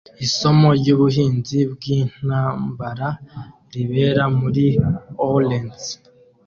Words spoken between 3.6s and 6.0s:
ribera muri Ourense